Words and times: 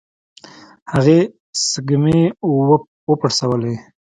هغې 0.93 1.19
سږمې 1.69 2.21
وپړسولې. 3.09 3.73